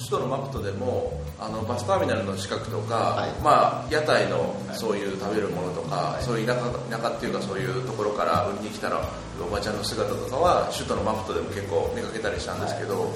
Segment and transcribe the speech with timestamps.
[0.00, 3.30] 首都のマプトでもあのバスターミナルの近くとか、はい。
[3.42, 9.06] まあ、屋台のそういう食べるものとか、そういう田舎田舎っていうかそういうところから売りに来たら
[9.40, 13.12] おばちゃんの姿とかは首都のマプトでも結構見かけたりしたんですけど、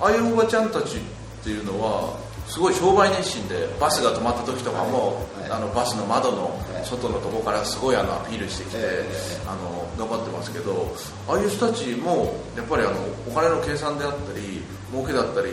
[0.00, 1.00] ああいうおばちゃんたちっ
[1.42, 2.14] ていうのは
[2.46, 5.50] すごい商売熱心でバスが止まった時とかも、はい。
[5.50, 6.84] あのバスの窓のはい。
[6.84, 9.04] 外のとこからすごいあのアピールしてきて、え。
[9.46, 10.94] あの頑張ってますけど
[11.26, 15.48] ああいう人たちもやっぱりあのお金の計算であったり儲けだったり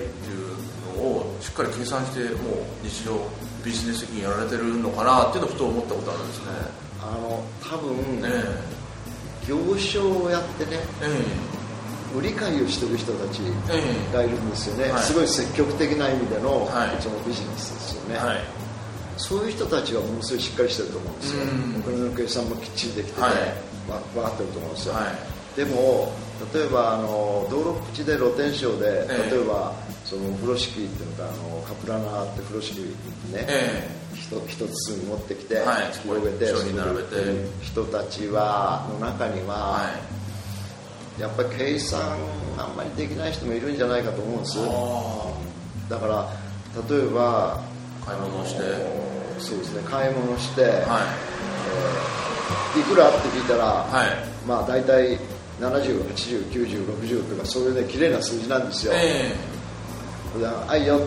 [1.05, 2.51] をしっかり計算しても
[2.83, 3.17] う日常
[3.63, 6.45] ビジネス的にやられてるのかなっていうのをふと思ったことあるんですね。
[7.01, 8.29] あの多分、ね
[9.47, 12.17] 行商をやってねええ。
[12.17, 14.13] 売り買いをしてる人たちええ。
[14.13, 15.03] がいるんですよね、はい。
[15.03, 17.01] すごい積極的な意味での,、はい。
[17.01, 18.39] そのビジネスですよね、はい。
[19.17, 21.43] そういう人たちはものすごいしっかりしてると思うんですよ。
[21.43, 21.75] うん。
[21.77, 23.31] お金の計算もきっちりできてて、はい。
[23.91, 25.57] わ分かってると思うんですよ、はい。
[25.57, 26.11] でも
[26.53, 29.31] 例えばあの道路口で露天商で、ええ。
[29.31, 29.73] 例えば
[30.05, 37.15] その風呂敷っていうのかあのカプラナーって風呂敷ね、え一一つに持ってきて、はい広げて並べて。
[37.61, 39.89] 人たちはの中には、は
[41.17, 41.21] い。
[41.21, 42.01] やっぱり計算
[42.57, 44.59] あんまりできない人もいるんじゃないかと思うんです。
[44.59, 45.33] あ
[45.89, 46.29] だから
[46.89, 47.63] 例えば
[48.05, 49.15] 買い物をして。
[49.39, 51.01] そうですね買い物して、は
[52.77, 52.79] い。
[52.79, 54.47] いくらって聞いたら、はい。
[54.47, 55.17] まあ大体
[55.59, 59.33] 70809060とかそういうね綺麗な数字なんですよ、え
[60.39, 60.99] であいよ。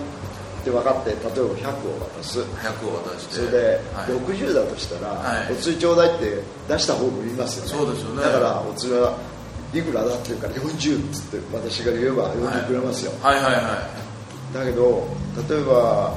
[0.60, 2.40] って分かって例えば100を渡す。
[2.40, 3.34] え100を渡して。
[3.34, 4.10] それではい。
[4.10, 5.52] 60だとしたら、はい。
[5.52, 7.70] お釣りちょうだいって出した方も言いますよね。
[7.70, 8.22] そうですよね。
[8.22, 9.16] だからお釣りは
[9.74, 13.60] いくらだって言うから40っつって私が言えば40くれますよ、はいはいは
[14.50, 14.54] い。
[14.54, 15.06] だけど
[15.48, 16.14] 例えば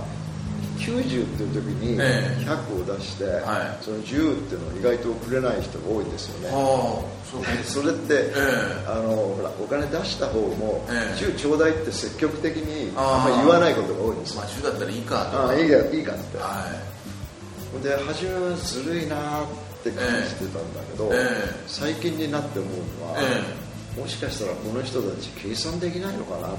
[0.81, 2.43] 90っていう時にええ。
[2.43, 3.83] 100を出して、はい。
[3.83, 6.49] その10っていうのを意外とくれない人が多いんですよね。
[7.63, 8.85] それって、ええ。
[8.87, 11.15] あのほらお金出した方も、ええ。
[11.15, 14.41] 10ちょうだいって積極的にあんまり言わないことが多いんですよ。
[14.41, 15.31] まあ10だったらいいかと。
[15.31, 16.37] かああいいかいいかって。
[16.37, 16.65] は
[17.71, 19.47] ほんで初めはずるいなっ
[19.83, 21.63] て感じてたんだけど、ええ。
[21.67, 22.73] 最近になって思う
[23.05, 26.49] のは、えもしかしたらこの人たち計算できないのかな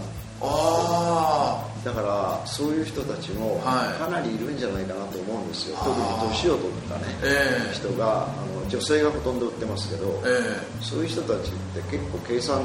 [0.43, 3.99] あだからそういう人たちもはい。
[3.99, 5.85] かなりいるんじゃないかなと思うんですよ、あー。
[5.85, 7.75] 特に年を取ったね、ええ。
[7.75, 8.27] 人があ
[8.63, 12.63] の女性がほとんど売ってますけど、えそういう人たちって結構計算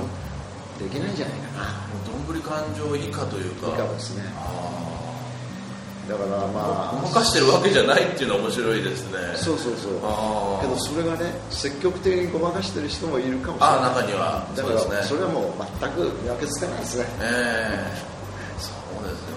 [0.79, 1.69] できないんじゃないかな。
[1.89, 3.67] えもうどんぶり勘定以下というか。
[3.69, 4.23] 以下ですね。
[4.37, 5.16] あ
[6.07, 9.19] だからまああごまかしてるわけじゃないっていうのは面白いですね。
[9.35, 9.91] そうそうそう。
[10.61, 13.77] けどそれがね積極的にごまかしてる人もいるかもしれない。
[13.77, 14.47] ああ中には。
[14.55, 14.91] だそうですね。
[14.91, 18.07] からそれはもう全く見分けつかないですね、ええ。
[18.59, 19.36] そうですよね、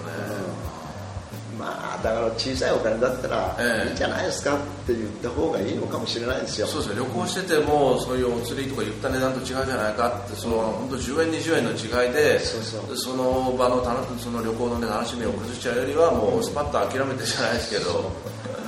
[2.03, 3.87] だから小さいお金だったらええ。
[3.87, 6.67] いいんじゃないですかって言った方がいいのかもしれないですよ。
[6.67, 6.95] そうですね。
[6.97, 18.11] 旅行しててもそういうお釣りとか言った値段と違うじゃないかってその本当10円20円の違いでその場の楽その旅行の、ね、楽しみを崩しちゃうよりはもうスパッと諦めてじゃないですけど。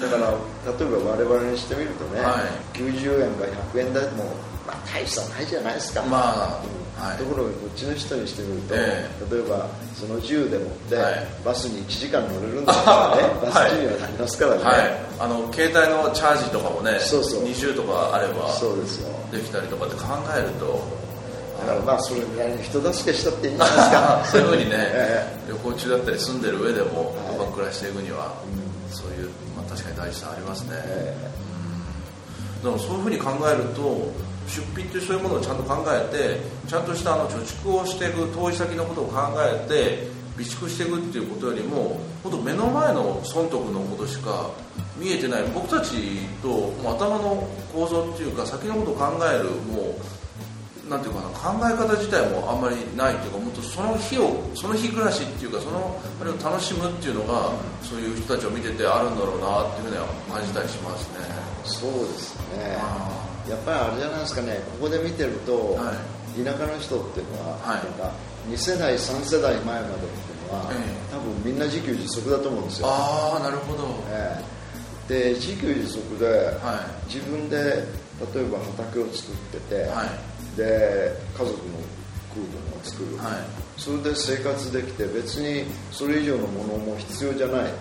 [0.02, 2.36] だから例えば我々にしてみるとね、は
[2.76, 2.78] い。
[2.78, 4.26] 90円か100円でも、
[4.68, 7.18] まあ、大差ないじゃないですか、まあはい。
[7.18, 11.28] ところがこっちの人にしてみると、え例えばその10でもって、はい。
[11.44, 13.34] バスに1時間乗れるんだからね。
[13.42, 13.72] バ スはい。
[13.72, 14.98] 賃にはなりますからね、はい。
[15.20, 17.44] あの携帯のチャージとかもねそうそう。
[17.44, 19.10] 20とかあればそうですよ。
[19.32, 20.04] できたりとかって考
[20.36, 21.04] えると。
[21.66, 24.26] だからまあそれぐらいに人助けしたっていいんじゃないですか。
[24.32, 27.36] そういうふうにね、 え旅行中だったり住んでる上でも、はい。
[27.36, 28.34] うまく暮らしていくには、
[28.92, 31.16] そういう、まあ、確かに大事さありますね、え
[32.64, 33.82] でもそういうふうに考えると
[34.54, 44.52] 出費ってそういうものをちゃんと考えてちゃんとしたあの貯蓄をしていく遠い先のことを考えて備蓄していくっていうことよりも本当目の前の損得のことしか
[44.98, 45.44] 見えてない。
[45.54, 45.96] 僕たち
[46.42, 49.96] ともう頭の構造っていうか先のことを考えるも
[50.88, 57.52] うなんていうかな考え方自体もあんまりないっていうかもっとその日をその日暮らしっていうかそのあれを楽しむっていうのが、
[57.82, 61.26] そういう人たちを見ててあるんだろうなっていうふうには感じたりしますね。
[61.64, 62.78] そうですね。
[62.80, 64.60] あやっぱりあれじゃないですかね。
[64.80, 65.94] ここで見てると、は
[66.36, 67.84] 田舎の人っていうのは、はい。
[67.84, 68.12] なんか
[68.50, 70.76] 2世代3世代前までっていうのは、え
[71.12, 73.88] 多分みんな自給自足だと思うんですよ、ああなるほど。
[74.10, 75.34] ええ。
[75.34, 76.26] で自給自足で、
[76.64, 77.58] は自分で
[78.34, 80.58] 例えば畑を作ってて、はい。
[80.58, 81.56] で家族の
[82.34, 83.34] 食うものを作る、はい。
[83.78, 87.62] それで生活できて別にそれ以上のものも必要じゃない。
[87.62, 87.72] はい。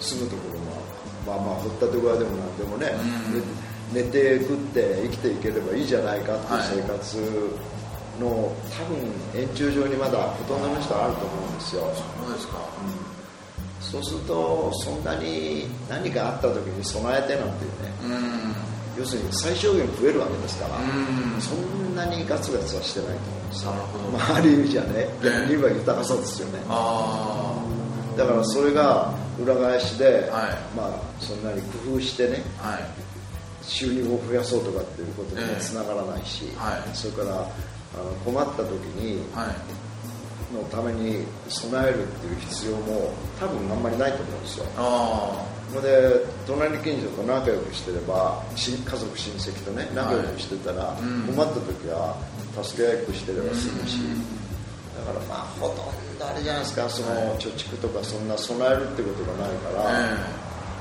[0.00, 2.92] 住むところがまあまあ掘ったところでもなんでもね、
[3.32, 7.18] うん寝寝て食って生きていければいいじゃないかってはいいう生活
[8.20, 11.82] の、多分円柱上にまだほとんどの人はあると思うんですよ。
[11.94, 12.58] そうですか。
[13.80, 17.92] そうするとそんなに何かあった時に備えてなんていうね。
[18.04, 18.54] うん。
[18.98, 21.40] 要するに最小限増えるわけですから、うん。
[21.40, 23.70] そんなにガツガツはしてないと思うんですよ。
[23.70, 24.04] なるほど。
[24.18, 25.24] まあ、ある意味じゃねええ。
[25.24, 26.60] 逆に言えば豊かさですよね。
[26.68, 27.54] あ
[28.16, 30.22] だからそれが裏返しで、はい。
[30.76, 33.07] まあそんなに工夫してねあはい
[33.68, 36.96] 収入を増やそうとかっていうことにはええつながらないし、はい。
[36.96, 39.54] それからあの困った時にはい。
[40.54, 44.66] のために備えるっていう必要も多分あんまりないと思うんですよ。
[44.78, 45.44] あ
[45.74, 51.34] ので隣近所と仲良くしてればし家族親戚とね仲良くしてたら、うん。
[51.34, 52.16] 困った時は
[52.62, 54.00] 助け合いっこしてれば済むし、
[54.96, 55.76] だからまあほとん
[56.18, 56.88] どあれじゃないですか。
[56.88, 60.16] そのはい貯蓄とかそんな備えるってことがないから、あ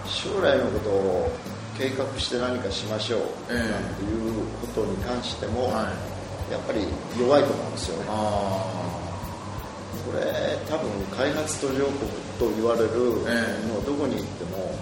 [0.08, 1.30] 将来のことを
[1.78, 3.58] 計画して何かしましょうええ。
[3.72, 5.94] なんていうことに関しても、は
[6.50, 6.52] い。
[6.52, 6.88] やっぱり
[7.20, 8.06] 弱いと思うんですよね。
[8.08, 8.64] あ
[10.08, 12.10] これ多分開発途上国
[12.40, 12.88] と言われる
[13.28, 13.68] ええ。
[13.68, 14.74] のどこに行っても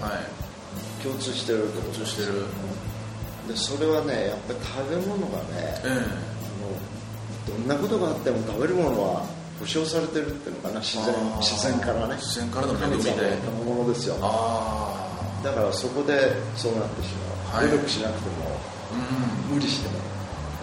[1.03, 2.45] 共通してると思うん共通してる。
[3.47, 5.43] でそれはねやっぱり食べ物がね
[5.83, 9.25] えあのどんなことがあっても食べるものは
[9.59, 10.79] 保証されてるっていうのかな。
[10.81, 12.15] 自然自然からね。
[12.15, 14.17] 自然からの神様の賜物ですよ。
[14.21, 15.04] あ
[15.45, 17.13] だからそこでそうなってし
[17.53, 17.69] まう、はい。
[17.69, 18.97] 努力しなくてもあ
[19.49, 19.93] うん無理しても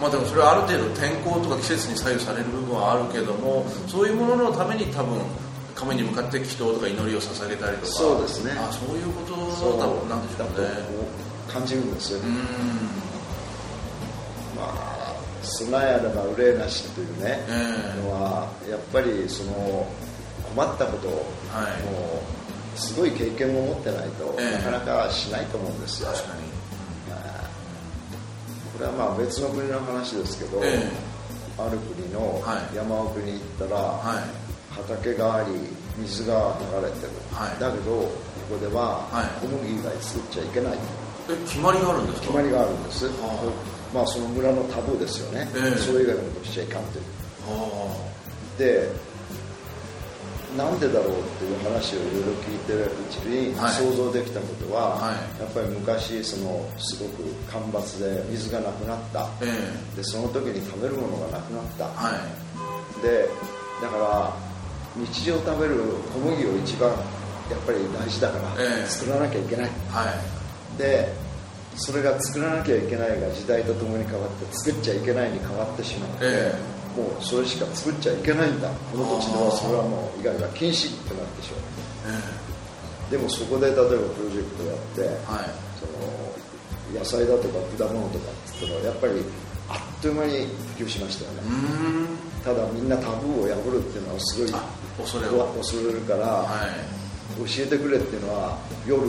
[0.01, 5.21] まあでもそれはある程度天候とか季節に左右される部分はあるけどもそういうもののために多分
[5.75, 7.91] 神に向かって祈祷とか祈りを捧げたりとか。
[7.93, 8.51] そうですね。
[8.57, 9.35] あそういうこと
[10.07, 10.67] なんでしょうね。
[11.47, 12.33] 感じるんですよ、うん。
[14.55, 18.01] まあ備えあれば憂いなしっていうね、ええ。
[18.01, 19.87] のはやっぱりその
[20.55, 21.83] 困ったことを、はい。
[21.83, 22.42] もう
[22.75, 24.63] すごい経験を持ってないと、ええ。
[24.71, 26.09] なかなかしないと思うんですよ。
[26.09, 26.41] 確かに。
[27.09, 27.49] まあ
[28.73, 30.89] これはまあ別の国の話ですけど、え
[31.57, 32.75] ある国のはい。
[32.75, 34.23] 山奥に行ったら、はい。
[34.73, 35.53] 畑があり
[35.97, 37.59] 水が流れてる、はい。
[37.59, 38.11] だけどこ
[38.49, 39.45] こでははい。
[39.45, 40.73] 小麦以外作っちゃいけない
[41.29, 42.27] え決まりがあるんですか？
[42.27, 43.53] 決まりがあるんです、は
[43.93, 45.77] まあその村のタブーですよね、ええ。
[45.77, 47.05] それ以外のことしちゃいかんという。
[47.47, 48.57] あ。
[48.57, 48.89] で
[50.57, 53.73] なんでだろうっていう話をいろいろ聞いてるうちにはい。
[53.73, 55.41] 想像できたことは、はい。
[55.41, 59.27] やっぱり昔そのすごく干ばつで水がなくなった。
[59.41, 59.49] え
[59.93, 59.97] え。
[59.97, 61.85] でその時に食べるものがなくなった。
[61.85, 62.11] は
[62.99, 63.01] い。
[63.01, 63.27] で
[63.81, 64.33] だから
[64.95, 65.81] 日常食べる
[66.13, 68.87] 小麦を一番やっぱり大事だから、ええ。
[68.87, 69.71] 作らなきゃいけない。
[69.89, 70.13] は
[70.75, 70.77] い。
[70.77, 71.13] で
[71.75, 76.55] それが作らなきゃいけないが時代とともに変わって作っちゃいけないに変わってしまって、え
[76.95, 78.69] もうそれしか作っちゃいけないんだ。
[78.91, 81.61] この土地ではそれはもう以外は禁止ってなってしまう。
[83.09, 85.49] えでもそこで例えばプロジェクトやって、えはい。
[85.79, 89.13] その野菜だとか果物とかっつったらやっぱり
[89.69, 90.45] あっという間に
[90.77, 91.41] 普及しましたよね、
[92.43, 94.53] ただみんなタブーを破るっていうのはすごい。
[94.97, 96.93] 恐れるから、はい。
[97.49, 99.01] 教えてくれっていうのは夜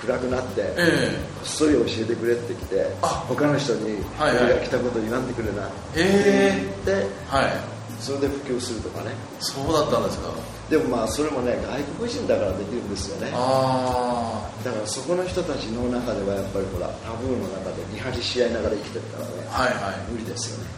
[0.00, 3.24] 暗くなって、えこっそり教えてくれって来てあ。
[3.28, 7.52] 他の人に俺が来たこと言わんでくれな、ええではい。
[8.00, 9.10] それで普及するとかね。
[9.40, 10.32] そうだったんですか。
[10.70, 13.30] でもまあそれもね外国人だからできるんですよね。
[13.34, 20.10] あだからそこの人たちの中ではやっぱりほらタブーの中で見張りし合いながら生きてるからねあはいはい。
[20.12, 20.70] 無理ですよね。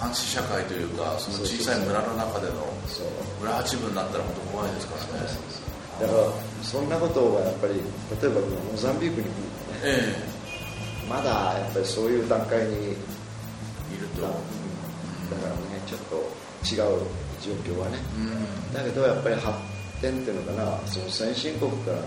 [0.00, 3.06] 監視社会というかその小さい村の中でのそう。
[3.40, 5.28] 村八分になったら本当怖いですからね
[6.02, 6.24] だから
[6.62, 11.08] そんなことはやっぱり例えばモザンビークに来るとねえ。
[11.08, 14.22] まだやっぱりそういう段階にえいると。
[14.22, 14.34] だか
[15.46, 16.16] らねちょっと
[16.66, 17.06] 違う
[17.40, 17.98] 状況はね。
[18.18, 18.74] うん。
[18.74, 19.56] だけどやっぱり発
[20.00, 21.98] 展っていうのかなその先進国から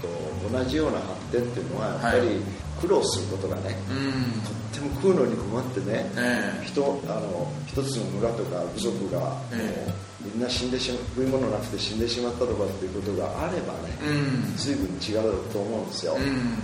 [0.00, 0.08] と
[0.48, 2.40] 同じような発展っていうのはやっぱり
[2.80, 4.40] 苦労することがね、うん。
[4.42, 6.64] とっても食うのに困ってね、ええ。
[6.64, 9.92] 人あの一つの村とか部族が、え
[10.24, 14.56] みんな死んでしま食い物なくて死んでしまったとかっていうことがあればね、うん。
[14.56, 16.54] 随分違うと思うんですよ、うん。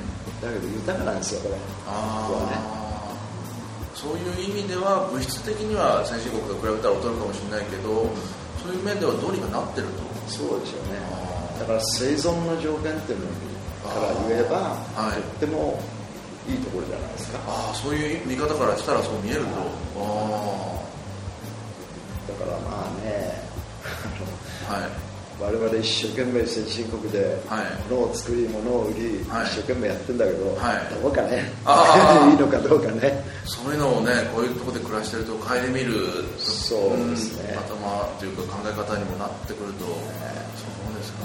[0.40, 1.58] だけど豊かなんですよこれは。
[1.58, 2.78] ねああ
[3.98, 8.06] そういう意味では物質的には先進国と比べたら劣るかもしれないけど、
[8.62, 10.06] そういう面ではどうにかなってると。
[10.30, 11.02] そうでしょうね
[11.58, 13.26] だから生存の条件っていうの
[13.90, 15.22] から言えば、はい。
[15.42, 15.82] とっても
[16.46, 17.40] いいところじゃないですか。
[17.48, 19.50] ああそういう見方からしたらそう見えると。
[19.98, 20.78] あ
[22.28, 23.47] だからまあね
[24.08, 24.90] あのあはい。
[25.40, 27.66] 我々一生懸命先進国ではい。
[27.88, 29.46] 物を作り物を売り、はい。
[29.46, 31.02] 一生懸命やってんだけど、はい。
[31.02, 31.52] どうかね。
[32.32, 33.22] いいのかどうかね。
[33.46, 37.54] そういうのをねこういうところで暮らしてると顧みるそうですね。
[37.54, 41.18] ん頭というか考え方にもなってくると、そうですか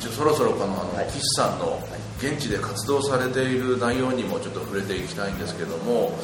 [0.00, 1.06] じゃあそろそろこのあの、はい。
[1.12, 1.78] 岸さんの
[2.18, 6.18] 現地で活動されている内容にもちょっと触れていきたいんですけども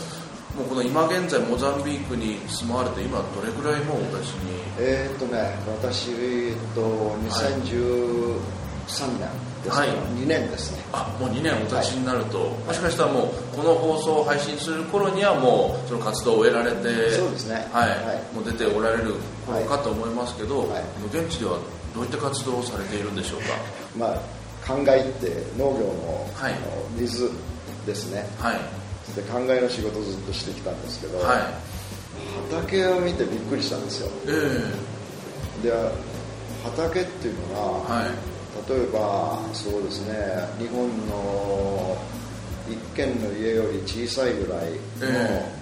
[0.57, 4.57] もうこの今現在モザンビークに住まわれて今どれぐらいもう私に？
[4.79, 6.81] えーっとね私えーっと
[7.29, 8.39] 2013
[9.19, 9.29] 年
[9.65, 9.89] ですから、はい。
[10.17, 10.83] 2年ですね。
[10.93, 17.67] あもう2年お経ちになると、もしかしたらもうこの放送を配信する頃にはもうその活動を終えられてそうですね。
[17.73, 17.91] はい。
[17.91, 18.35] はい。
[18.35, 19.15] もう出ておられる
[19.47, 20.83] 頃かと思いますけど、はい。
[21.13, 21.59] 現地では
[21.95, 23.47] どういった活動をされているんでしょうか？
[23.99, 24.21] まあ
[24.65, 26.53] 灌漑って農業の,、はい。
[26.53, 26.61] あの
[26.97, 27.31] 水
[27.85, 28.27] ですね。
[28.39, 28.61] はい
[29.15, 31.41] で灌漑の仕事をずっとしてきたんですけど、はい。
[32.51, 34.11] 畑を見てびっくりしたんですよ。
[34.27, 34.31] え
[35.63, 35.67] え。
[35.69, 35.73] で
[36.65, 38.37] 畑っていうのが、はい。
[38.69, 40.15] 例えばそうですね
[40.59, 41.97] 日本の
[42.69, 45.53] 一軒の家より小さいぐらいの、え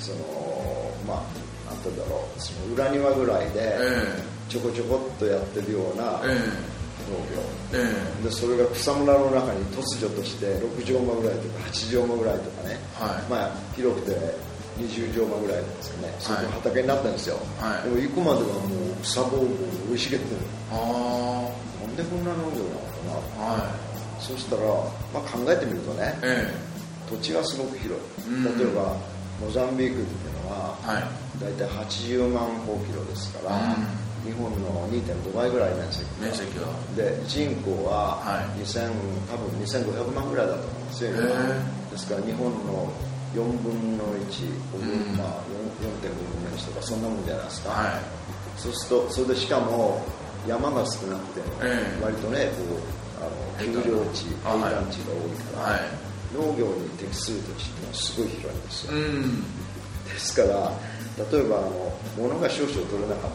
[0.00, 1.22] そのま
[1.66, 6.38] あなんて言うんだろうその裏庭ぐらいでえちょこちょこっとやってるようなえ
[7.08, 8.24] 農業、ええ。
[8.24, 13.30] でそれが草むらの中に突如として6畳間ぐらいとか8畳間ぐらいとかね、はい。
[13.30, 14.12] まあ広くて
[14.78, 17.88] 20畳間ぐらいなんですかね、そういう畑になったんですよ、はい。
[17.88, 19.48] でも行くまではもう草ぼうぼう
[19.88, 21.50] 生い茂ってるあ
[21.84, 23.48] なんでこんな農業なのかな。
[23.48, 24.22] あはい。
[24.22, 24.62] そしたら、
[25.14, 26.52] まあ、考えてみるとねえ
[27.08, 28.28] 土地がすごく広い。
[28.28, 28.58] うん。
[28.58, 28.96] 例えば
[29.40, 31.28] モザンビークっていうのはえはい。
[31.40, 33.56] 大体80万方キロですから、
[34.24, 38.60] 日本の2.5倍ぐらい面積面積がで人口ははい。
[38.62, 38.90] 2000、
[39.30, 41.12] 多分2500万ぐらいだと思うんですよ、
[41.90, 42.90] ですから日本の
[43.34, 45.16] 4分の1、5分うん。
[45.16, 45.42] まあ、
[45.82, 48.60] 4 4.5分の1とかそんなもんじゃないですか、はい。
[48.60, 50.02] そうするとそれでしかも
[50.46, 52.04] 山が少なくて、ええ。
[52.04, 55.80] 割とねこうあの丘陵地平坦地が多いから、はい。
[56.34, 59.42] 農業に適する土地っていうのはすごい広いんですよ、うん。
[60.04, 60.72] ですから
[61.30, 63.30] 例えばあの物が少々取れなかっ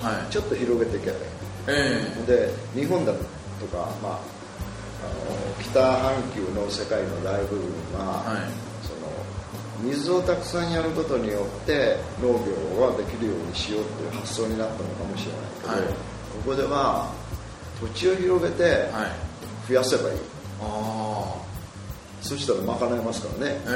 [0.00, 0.32] たらはい。
[0.32, 1.22] ちょっと広げていけばいい。
[1.68, 3.18] えで日本だと
[3.66, 8.50] か、まあ、あの北半球の世界の大部分は、えはい。
[8.82, 15.82] その水をたくさんやることによって農業はできるようにしようという発想になったのかもしれないけど、はい。
[15.82, 15.94] こ
[16.46, 17.12] こでは
[17.80, 19.68] 土地を広げてはい。
[19.68, 20.18] 増やせばいい。
[20.62, 21.34] あ
[22.22, 23.60] そしたら賄えますからね。
[23.66, 23.70] あ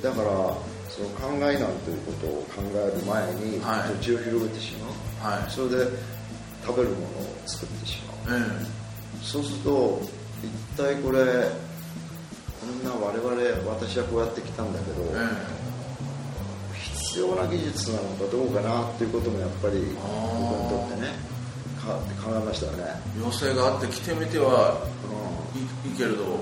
[0.00, 0.04] え。
[0.04, 0.54] だから
[0.94, 3.98] その考えなんていうことを考える前にはい。
[3.98, 4.90] 土地を広げてしまう、
[5.22, 5.50] えはい。
[5.50, 5.90] それで
[6.64, 8.38] 食べるものを作ってしまう。
[8.38, 10.00] えそうすると
[10.42, 11.18] 一体これ
[12.60, 15.28] こんな我々私はこうやってきたんだけど、え
[15.60, 15.64] え。
[17.14, 20.04] 必要な技術なのかどうかなっていうこともやっぱり僕
[20.54, 21.34] にとってね
[21.84, 22.84] か考えましたよね、
[23.20, 24.80] 要請があって来てみては
[25.54, 26.40] ういいいけれど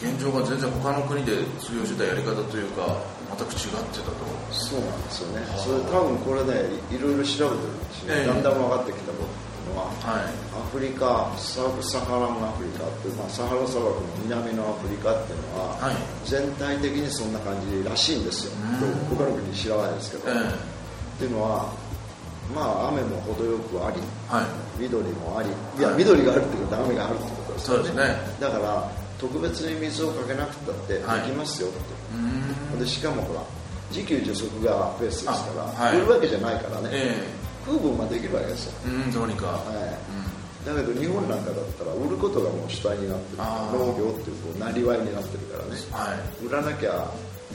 [0.00, 3.00] 現状が全然他の国で通用してたやり方というか
[3.38, 5.40] 全く違ってたとん、そうなんですよね。
[5.48, 8.26] はあそれ多分これねいいろいろ調べてるんですよ、ええ。
[8.26, 10.32] だんだん分かってきたことっていうのははい。
[10.52, 15.96] アフリカサブサハランアフリカっていう、まあ、サハラ砂漠の南のアフリカっていうのは、はい。
[16.28, 18.52] 全体的にそんな感じらしいんですよ。
[18.60, 19.16] うん。
[19.16, 21.72] 他の国知らないですけど、えっていうのは
[22.54, 24.46] まあ雨も程よくありえはい。
[24.78, 25.48] 緑もあり
[25.78, 25.98] いやはい。
[25.98, 28.16] 緑があるってことは雨があるってことですよそうですね。
[28.40, 31.20] だから特別に水をかけなくたってではい。
[31.22, 33.40] きますよって、でしかもほら
[33.94, 37.22] 自給自足がベースですから、売るわけじゃないからね、え
[37.64, 39.62] 食う分はできるわけですよ、えうんどうにか、は
[40.66, 40.66] い。
[40.66, 40.76] うん。
[40.76, 43.42] だけど日本なんかだったら売ることがもう主体になってる。
[43.78, 45.78] 農業っていうこうなりわいになってるからね。
[45.92, 46.46] はい。
[46.46, 47.06] 売らなきゃ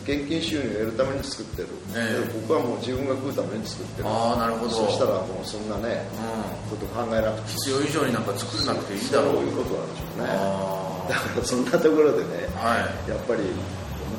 [0.05, 2.27] 現金収入を得るために作ってる、ええ。
[2.31, 4.07] で僕はもう自分が食うために作ってる。
[4.07, 4.71] ああなるほど。
[4.71, 6.71] そしたらもうそんなねうん。
[6.71, 9.33] こと考えなくて必要以上になんか作らなくていいだろう。
[9.35, 10.29] そういうことなんでしょうね。
[10.31, 12.75] あだからそんなところでねあは
[13.07, 13.09] い。
[13.09, 13.41] やっぱり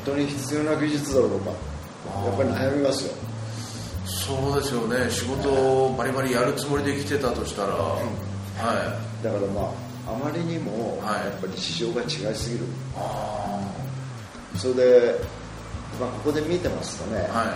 [0.05, 1.55] 本当に必要な技術だろうかや
[2.33, 3.13] っぱり悩みますよ。
[4.07, 5.11] そうですよね。
[5.11, 8.01] 仕事をバリバリやるつもりで来てたとしたら、は
[9.21, 9.25] い。
[9.25, 9.73] だからま
[10.07, 11.27] ああまりにもはい。
[11.27, 12.65] やっぱり市場が違いすぎる、
[12.97, 13.61] あ
[14.57, 15.21] それで、
[16.01, 17.49] まあ、ここで見てますとね、あはい。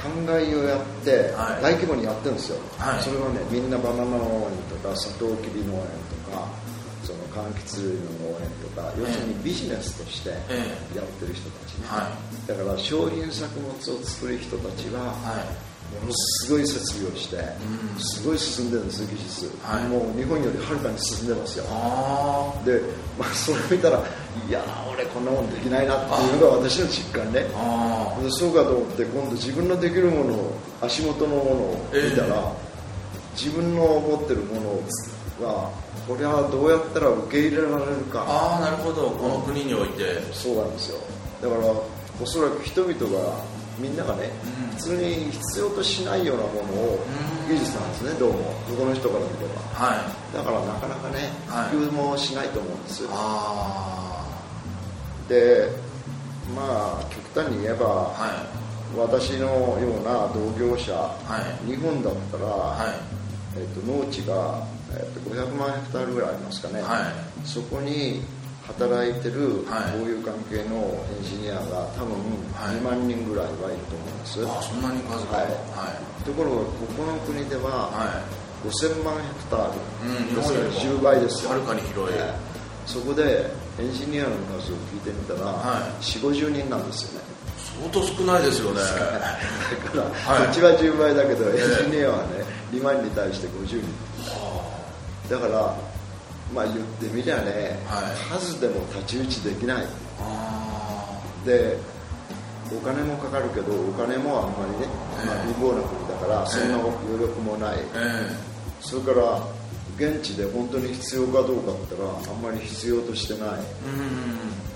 [0.00, 1.62] 灌漑をやって、はい。
[1.62, 3.02] 大規模にやってるんですよ、はい。
[3.02, 5.82] それはねみんなバナナ農園とかサトウキビ農園
[7.10, 10.98] そその柑橘類の農園とか、要するにビジネスとしてやえ。
[10.98, 15.70] ってる人たちね、はだから商品作物を作る人たちは、はい。
[15.90, 17.98] ものすごい設備をして、ん。
[17.98, 19.88] すごい進んでるんです技術、はい。
[19.88, 21.64] もう日本よりはるかに進んでますよ。
[21.68, 22.80] あで、
[23.18, 27.40] まあ、それ見たらいやー俺こんなもんできないなっていうのが私の実感ね。
[27.42, 32.70] でそうかと思って今度自分のできるものを足元のものを見たら、え
[33.34, 34.80] 自分の持ってるもの
[35.40, 35.70] が
[36.06, 38.24] これはどうやったら受け入れられるか。
[38.26, 39.10] ああなるほど。
[39.10, 40.20] この国において。
[40.32, 40.98] そうなんですよ。
[41.42, 41.66] だから
[42.22, 43.34] おそらく人々が
[43.78, 44.76] みんながね、うん。
[44.76, 46.98] 普通に必要としないようなものを
[47.48, 47.54] うん。
[47.54, 48.38] 技術なんですねどうも。
[48.78, 49.86] この人から見れば。
[49.86, 50.36] はい。
[50.36, 51.76] だからなかなかねはい。
[51.76, 54.26] 普及もしないと思うんですよ、あ
[55.28, 55.68] で
[56.54, 61.70] まあ極端に言えば、あは私のような同業者、いはい。
[61.70, 63.60] 日本だったら、はい。
[63.60, 64.66] えっと農地が、
[64.96, 67.48] えっと500万ヘクタールぐらいありますかね、はい。
[67.48, 68.22] そこに
[68.66, 69.98] 働いてるはい。
[69.98, 70.76] こういう関係の
[71.10, 72.14] エンジニアが多分
[72.54, 72.76] はい。
[72.76, 75.38] 2万人ぐらいはいると思います、ああそんなに数が。
[75.38, 75.46] はい。
[75.46, 76.24] はい。
[76.24, 78.22] ところがここの国ではは
[78.64, 80.94] 5000万ヘクタール、うんですから日本よ。
[80.94, 81.50] りも10倍ですよ。
[81.50, 82.16] はるかに広い。
[82.16, 82.50] ええ
[82.86, 83.46] そこで
[83.78, 86.02] エンジニアの数を聞いてみたら、はい。
[86.02, 87.26] 4 5 0人なんですよね。
[87.78, 88.80] 相当少ないですよね。
[88.80, 90.02] だから、
[90.36, 90.46] はい。
[90.46, 91.84] こっちは10倍だけど、ええ。
[91.84, 93.84] エンジニアはね2万に対して50人
[95.30, 95.76] だから
[96.52, 98.40] まあ言ってみりゃね、はい。
[98.40, 99.86] 数でも太刀打ちできない。
[100.18, 101.78] あで
[102.72, 104.86] お金もかかるけどお金もあんまりね、
[105.20, 105.26] ええ。
[105.26, 108.26] まあ、貧乏な国だからそんな余力もない、あえ。
[108.80, 109.42] それから
[109.96, 113.50] 現地で本当に必要かどうかって言ったらあんまり必要としてない。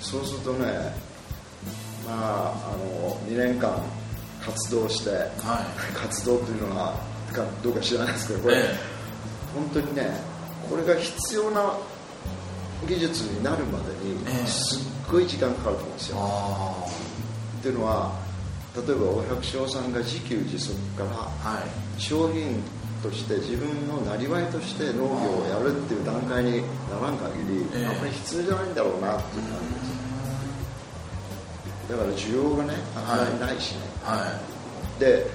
[0.01, 0.95] そうするとね
[2.07, 3.83] まああの2年間
[4.41, 5.29] 活動して、はい。
[5.99, 6.95] 活動というのは
[7.33, 8.95] かどうか知らないですけどこれ、え。
[9.53, 10.34] 本当にね
[10.69, 11.77] これが必要な
[12.87, 14.47] 技術になるまでにええ。
[14.47, 14.81] すっ
[15.11, 16.87] ごい時間かかると思うんですよ、あ
[17.59, 18.13] っていうのは
[18.77, 21.15] 例えばお百姓さんが自給自足からあ
[21.57, 22.01] はい。
[22.01, 22.63] 商品
[23.03, 27.87] として自分のなりわいとして農業をやるっていう段階にならん限り、ええ。
[27.87, 30.05] あんまり必要じゃないんだろうなっていう感じです。
[31.91, 34.41] だから需要がねあんまりないしね、は
[34.97, 35.01] い。
[35.01, 35.27] で、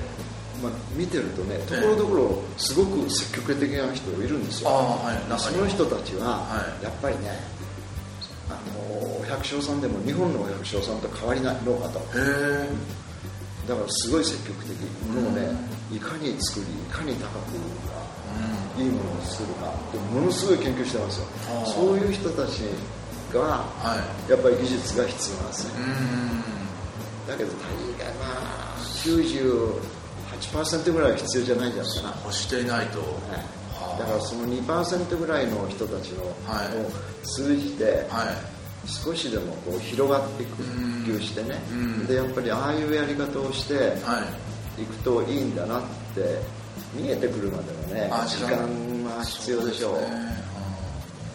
[0.62, 4.70] まあ、見てるとねところどころすごく積極的な人がいるんですよ、
[5.38, 6.84] その人たちははい。
[6.84, 7.32] やっぱりね、
[8.50, 8.80] あの
[9.20, 12.00] お百姓さんでも日本のお百姓さんと変わりない農家と。
[12.00, 12.70] へえ。
[13.68, 14.76] だからすごい積極的。
[15.08, 15.50] ものをね
[15.92, 17.56] いかに作りいかに高く
[18.78, 21.26] いいものを作るかでものすごい研究してますよ。
[21.66, 22.62] そういう人たち
[23.34, 24.32] がはい。
[24.32, 28.26] やっぱり技術が必要なんですねうんだけど大概ま
[28.76, 28.78] あ
[30.42, 33.00] 98%ぐらいは必要じゃないんじゃないかな、欲していないと。
[33.00, 33.06] は
[33.96, 34.00] い。
[34.00, 36.78] だからその2%ぐらいの人たちのはい。
[36.78, 36.90] を
[37.24, 38.28] 通じてはい。
[38.88, 41.60] 少しでもこう広がっていくうん普及してね。
[41.72, 42.06] うん。
[42.08, 44.24] でやっぱりああいうやり方をしては
[44.78, 44.82] い。
[44.82, 45.82] いくといいんだなっ
[46.16, 46.40] て
[46.94, 48.56] 見えてくるまでのねあ時間。
[49.18, 49.98] は必要でしょう。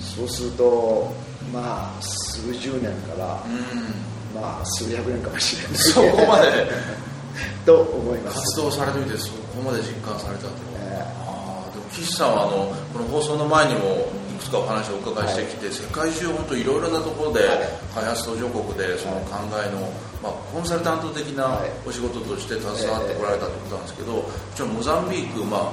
[0.02, 1.12] そうすると
[1.52, 4.40] まあ数十年からうん。
[4.40, 5.76] まあ数百年かもしれない。
[5.76, 6.66] そこまで
[7.66, 8.38] と思います。
[8.40, 17.58] 活動されてみてそこまで実感されたと、えああでも岸さんはあのこの放送の前にもいくつかお話をお伺いしてきて、世界中本当いろいろなところで、はい。
[17.94, 19.80] 開発途上国でその考えの、
[20.22, 21.70] まあ、コンサルタント的なはい。
[21.86, 24.24] お仕事として携わってこられたということなんですけど、
[24.56, 25.70] じゃあモザンビーク、ま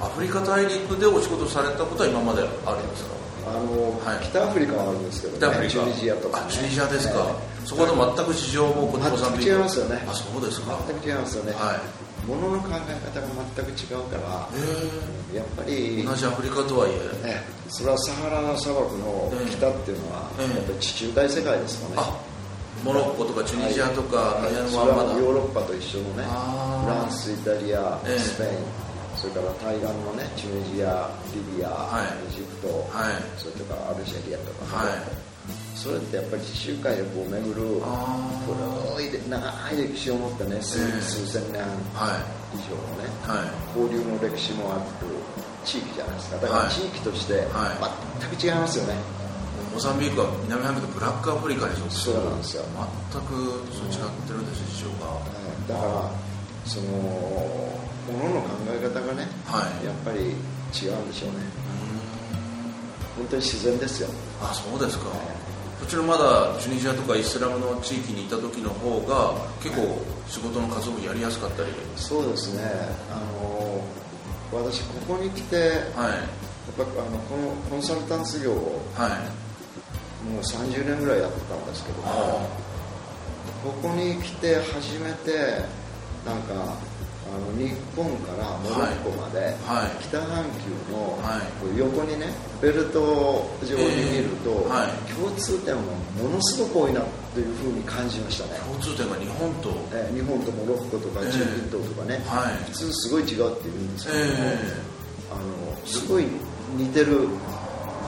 [0.00, 3.10] あ、アフリカ大陸でお仕事されたことは今まであるんですか？
[3.46, 4.24] あの、はい。
[4.24, 5.72] 北アフリカはあるんですけど、ね、北アフリカ。
[5.72, 7.26] チュニジアとか、ね、あチュニジアですか、
[7.62, 10.04] えそこで全く事情も全く違いますよね。
[10.08, 10.78] あそうですか。
[10.86, 12.06] 全く違いますよね、はい。
[12.26, 12.72] ものの考え
[13.06, 14.48] 方が全く違うから
[15.32, 16.90] へやっぱりえ同じアフリカとはい
[17.22, 17.26] え。
[17.26, 20.56] ね、それはサハラ砂漠の北っていうのは、ええ。
[20.56, 22.18] やっぱり地中海世界ですもんね、あ
[22.82, 28.18] モロッコとかチュニジアとか、はいヨーロッパと一緒のねフランスイタリアええ。
[28.18, 28.50] スペイン、
[29.16, 32.28] それから対岸のねチュニジアリビア、はい。
[32.28, 33.22] エジプト、はい。
[33.38, 34.98] それとかアルジェリアとか、はい。
[35.74, 38.18] それってやっぱり地中海をこう巡るあ
[38.96, 39.38] 古いで長
[39.72, 40.78] い歴史を持ってね数,、
[41.26, 41.62] 千年
[41.94, 42.56] はい。
[42.56, 43.78] 以上のねはい。
[43.78, 44.82] 交流の歴史もある
[45.64, 46.36] 地域じゃないですか。
[46.38, 46.70] だからはい。
[46.72, 48.20] 地域としてはい。
[48.20, 48.94] 全く違いますよね、
[49.72, 52.64] モザンビークは南半球とブラックアフリカに属するそうなんですよ。
[53.12, 53.34] 全く
[53.72, 55.12] そう違ってるんです事情が。
[55.12, 55.68] はい。
[55.68, 56.10] だから
[56.64, 57.78] その
[58.12, 59.86] ものの考え方がねはい。
[59.86, 60.18] やっぱり
[60.74, 61.66] 違うんでしょうね。
[63.16, 64.08] 本当に自然ですよ。
[64.42, 65.06] あそうですか。
[65.06, 71.70] こちらまだチュニジアとかイスラムの地域にいた時の方が結構仕事の数をやりやすかったり。
[71.96, 72.62] そうですね。
[73.10, 73.84] あの
[74.52, 75.56] 私ここに来て
[75.94, 76.46] はい。
[76.76, 79.46] ぱあのこのコンサルタンス業をはい。
[80.26, 82.48] もう30年ぐらいやってたんですけども
[83.62, 85.62] ここに来て初めて
[86.24, 86.74] なんか
[87.34, 90.04] あの日本からモロッコまで、はい。
[90.04, 91.18] 北半球の
[91.76, 92.26] 横にね
[92.62, 95.12] ベルト上に見ると、えーはい。
[95.12, 95.82] 共通点も
[96.22, 97.02] ものすごく多いな
[97.34, 99.70] というふうに感じましたね、共通点が日本と。
[99.92, 102.64] えー日本とモロッコとかえー中近東とかね、はい。
[102.70, 104.58] 普通すごい違うって言うんですけども、え
[105.32, 106.24] あのすごい
[106.76, 107.28] 似てる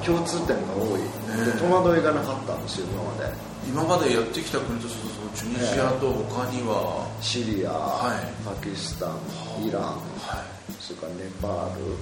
[0.06, 1.04] 共通点が多い、え
[1.36, 3.32] で戸惑いがなかったんですよ今まで。
[3.68, 8.24] 今までやってきた国とするとチュニジアと他には、シリア、はい。
[8.44, 10.44] パキスタンイランは
[10.80, 11.92] それからネパール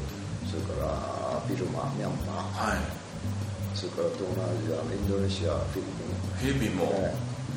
[0.46, 2.78] それからビルマミャンマーいはい。
[3.74, 6.54] それから東南アジアインドネシアフィリピン。
[6.54, 7.14] フィリピンも、ね。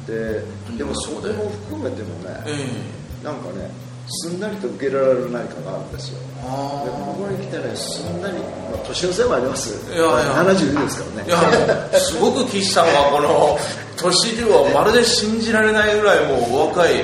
[0.08, 0.42] で
[0.76, 3.24] でもそこも含めてもね、え。
[3.24, 3.70] なんかね
[4.10, 9.92] すんなりと受けられる何かがあるんですよでここに来てねすんなり、まあ、年のせいもあります。
[9.92, 10.10] いやいや。
[10.44, 11.28] 72ですからね。
[11.28, 13.58] いやすごく岸さんはこの
[13.98, 17.04] 年ではまるで信じられないぐらいもうお若い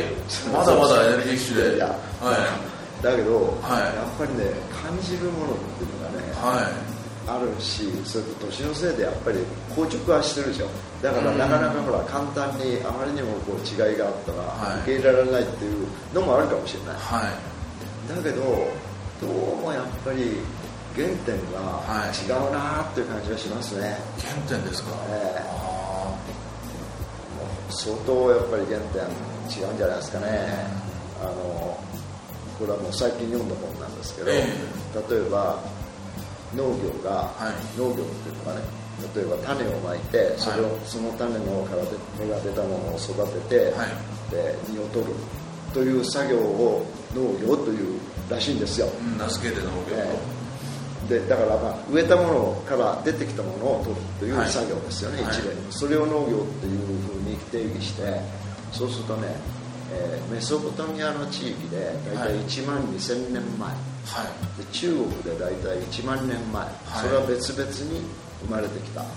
[0.51, 1.83] まだまだエネルギッシュで。
[1.83, 3.03] はい。
[3.03, 3.81] だけど、はい。
[3.83, 6.84] やっぱりね感じるものっていうのがね、はい
[7.27, 10.67] あるしそれと年のせいでやっぱり硬直はしてるでしょ。
[11.01, 14.81] だからなかなかほら簡単にあまりにもこう違いがあったらはい。
[14.81, 18.15] 受け入れられないっていうのもあるかもしれない、はい。
[18.15, 18.41] だけど
[19.21, 20.37] どうもやっぱり
[20.95, 22.13] 原点がはい。
[22.13, 23.97] 違うなっていう感じがしますね、
[24.47, 25.43] 原点ですか、ええ。
[25.49, 26.13] あ
[27.69, 29.01] 相当やっぱり原点
[29.61, 30.67] 違うんじゃないですかね。
[31.21, 31.77] あの
[32.57, 34.47] これはもう最近読んだ本なんですけど、え。
[35.09, 35.59] 例えば
[36.53, 37.79] 農業が、はい。
[37.79, 38.61] 農業っていうのがね
[39.15, 44.31] 例えば種をまいてそれを、はいその種のからで芽が出たものを育てて、はい。
[44.31, 45.13] で実を取る
[45.73, 50.17] という作業を農業というらしいんですよ、うん名付けて農業え
[51.09, 51.19] え。
[51.19, 54.49] でだから、まあ、植えたものから出てきたものを取るというはい。
[54.49, 55.33] 作業ですよね、はい。
[55.33, 58.21] 一例にそれを農業っていうふうに定義して
[58.71, 59.27] そうするとね、
[59.93, 62.45] えーメソポタミアの地域で大体はい。
[62.45, 64.63] 1万2000年前、はい。
[64.63, 66.67] で中国で大体1万年前、
[67.01, 68.01] それは別々に
[68.45, 69.01] 生まれてきた。
[69.01, 69.07] は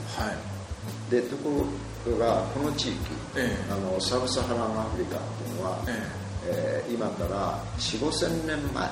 [1.08, 1.10] い。
[1.10, 1.64] でとこ
[2.06, 2.98] ろがこの地域、
[3.36, 3.72] ええ。
[3.72, 6.02] あのサブサハランアフリカっていうのは、え
[6.46, 6.84] え。
[6.88, 8.88] ー今から4 5千年前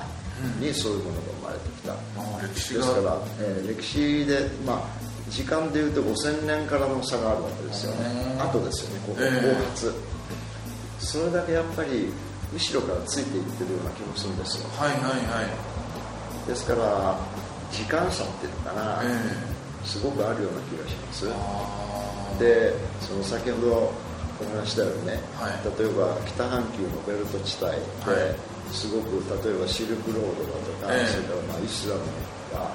[0.59, 2.81] にそういうものが生まれてきた、あ歴史が。
[2.81, 8.33] ですから、えー歴史で、まあ、時間でいうと5000年からの差があるわけですよね。
[8.33, 9.53] うん後ですよねここええ。
[9.53, 9.93] 後発、
[10.99, 12.11] それだけやっぱり
[12.53, 14.69] 後ろからついていってるような気もするんですよ。
[14.77, 15.49] はいはいはい
[16.47, 17.17] ですから
[17.71, 22.39] 時間差っていうのかな、えすごくあるような気がします。
[22.39, 23.91] でその先ほど
[24.39, 25.57] お話したようにね、はい。
[25.79, 27.73] 例えば北半球のベルト地帯
[28.05, 28.35] で、はい。
[28.71, 31.07] すごく例えばシルクロードだとか、ええ。
[31.07, 32.01] それからまあイスラム
[32.53, 32.69] が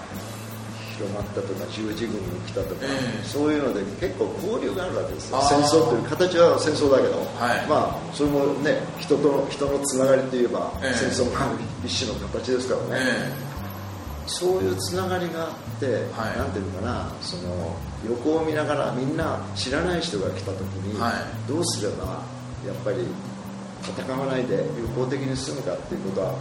[0.98, 3.24] 広まったとか十字軍が来たとか、ええ。
[3.24, 5.38] そういうので結構交流があるわけですよ。
[5.42, 7.66] 戦争という形は戦争だけど、はい。
[7.68, 10.94] まあそれもね人と人のつながりといえば、ええ。
[10.94, 11.46] 戦争が
[11.86, 13.51] 一種の形ですからね、え
[14.26, 16.38] そういうつながりがあって、はい。
[16.38, 17.76] なんていうのかなその
[18.08, 21.48] 横を見ながらみんな知らない人が来た時に、はい。
[21.48, 22.22] どうすれば
[22.66, 23.06] やっぱり
[23.82, 26.34] 戦わないで友好的に進むかっていうことは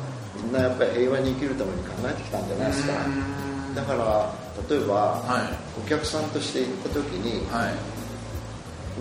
[0.44, 2.94] みんなやっぱり平和に生きるために考えてきたんじゃないですか。
[3.06, 3.10] う
[3.72, 3.76] ん。
[3.76, 5.82] だから例えば、はい。
[5.84, 7.74] お客さんとして行った時に、はい。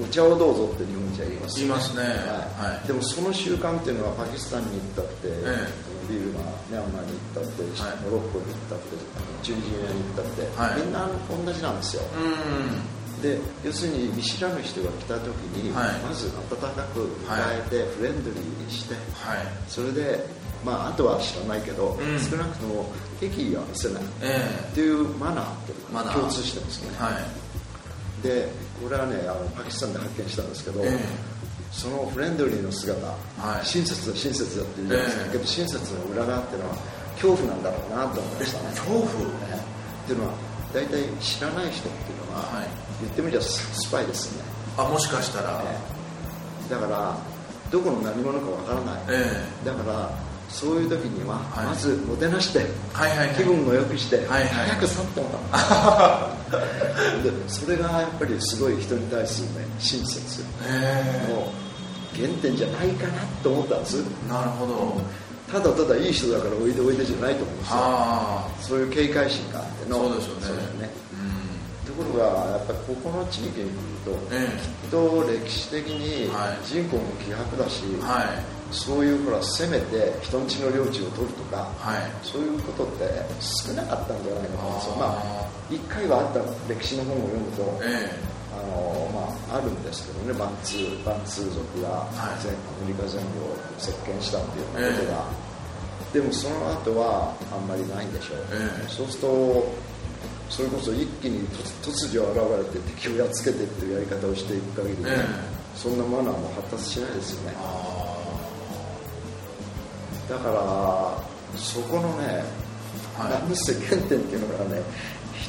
[0.01, 2.03] お茶をどうぞって日本じゃ言いますよ言いますね。
[2.03, 2.77] はい。
[2.77, 2.87] はい。
[2.87, 5.69] でもその習慣っていうのはパキスタンに行ったって、え
[6.11, 8.99] ビルマミャンマーに行ったって、はいモロッコに行ったって
[9.43, 10.81] チュニジアに行ったって、はい。
[10.83, 12.03] みんな同じなんですよ。
[12.19, 15.29] うんで要するに見知らぬ人が来た時
[15.61, 16.01] に、はい。
[16.01, 19.47] まず温かく迎えて、フレンドリーにしてはい。
[19.69, 20.25] それで
[20.65, 22.19] まああとは知らないけど、うん。
[22.19, 24.03] 少なくとも敵意は見せない。
[24.23, 26.89] えっていうマナーっていうのが共通してますね。
[26.99, 27.51] えはい。
[28.23, 28.49] で
[28.83, 31.30] これはねあのパキスタンで発見したんですけど、ええ
[31.71, 33.15] そのフレンドリーの姿、は
[33.63, 33.67] い。
[33.67, 35.33] 親切だ親切だって言うじゃないですか、ええ。
[35.33, 36.77] けど親切の裏側っていうのは
[37.15, 38.69] 恐怖なんだろうなと思いましたね。
[38.71, 39.07] 恐怖？
[39.07, 39.61] ね
[40.05, 40.35] っていうのは
[40.75, 42.69] 大体知らない人っていうのは、はい。
[43.03, 45.63] 言ってみればススパイですよね、あもしかしたら。
[45.65, 45.77] え
[46.67, 46.71] え。
[46.71, 47.17] だから
[47.71, 49.43] どこの何者かわからない、え。
[49.65, 50.11] だから
[50.51, 51.67] そういう時にははい。
[51.67, 52.59] まずもてなして、
[52.93, 53.37] はいはいはい。
[53.37, 60.43] 気分を良くして、はいはい早く去ってもらうでそれがやっぱりすごい人に対するね親切。
[60.67, 61.53] ええの
[62.17, 63.95] 原点じゃないかなと思ったんです。
[64.29, 65.01] なるほど。
[65.51, 67.77] ただただいい人だからおいでおいでじゃないと思うんですよ。
[67.77, 68.63] はあ。
[68.63, 69.97] そういう警戒心があっての。
[69.97, 70.87] そうですよね。
[70.87, 70.91] ね。
[71.87, 71.95] うん。
[71.95, 73.71] ところがやっぱりここの地域に来る
[74.05, 74.47] と、え
[74.83, 76.59] きっと歴史的にはい。
[76.67, 82.11] 人口も希薄だし、えはいそういうほら攻めて人んちの領地を取るとか、はい。
[82.23, 83.05] そういうことって
[83.41, 84.97] 少なかったんじゃないかなと思うんですよ。
[84.97, 88.11] まああ一回はあった歴史の本を読むと、え
[88.51, 92.43] あのまあ、あるんですけどねバンツーバンツー族がはい。
[92.43, 92.57] 全ア
[92.87, 95.25] メリカ全土を席巻したっていうようなことが、
[96.13, 98.89] でもその後はあんまりないんでしょう、ええ。
[98.89, 99.91] そうすると
[100.51, 104.97] それこそ一気に突突如現れて敵をやっつけてっていうやり方をしていく限り
[105.77, 107.57] そんなマナーも発達しないですよね。
[107.57, 108.10] あ
[110.31, 112.45] だからそこのね、
[113.19, 113.31] はい。
[113.33, 114.81] なんせ原点っていうのがね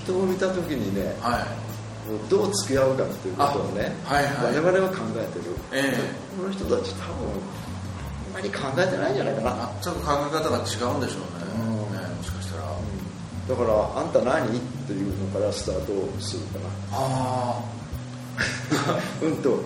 [0.03, 1.47] 人を見た時にねあはい。
[2.29, 4.57] どう付き合うかっていうことをね、あはいはい。
[4.57, 5.97] 我々は考えてる、ええ。
[6.35, 7.13] この人たち多分
[8.27, 11.07] あんまり考えてないんじゃないかな、全く考え方が違うんでしょうね,、
[11.55, 11.93] うん。
[11.93, 12.65] ねもしかしたら、
[13.47, 14.57] だからあんた何？
[14.57, 16.65] っていうのからスタートするかな。
[16.91, 17.61] あ
[19.21, 19.63] うんと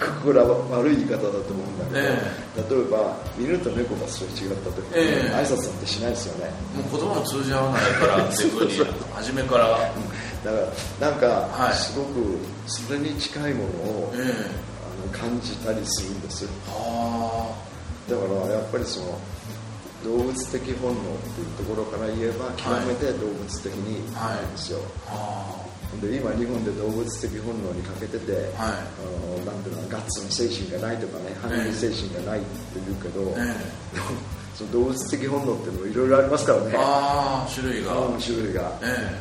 [0.00, 5.36] これは悪い言い方だと思うんだけど、え例えば犬と猫がすれ違った時に、ええ。
[5.36, 6.50] 挨拶なんてしないですよね。
[6.74, 8.72] あもう言葉も通じ合わないからっていうふうに
[9.12, 9.78] 初めから。
[9.78, 10.56] えだか
[11.00, 11.74] らなんか、はい。
[11.74, 17.54] すごくそれに近いものを、えあの感じたりするんですあ
[18.08, 19.18] だからやっぱりその
[20.02, 28.42] 動物的本能っていうところから言えば極めて動物的になんですよ、ああで今日本で動物的本能に欠けてて、はい。
[28.54, 32.48] あのなんていうのガッツの精神がないとかね反撃精神がないって
[32.86, 33.54] 言うけど、え
[34.54, 36.74] その動物的本能っていうのもいろいろありますからね。
[36.76, 38.72] ああ種類が、うん種類が。
[38.82, 39.20] え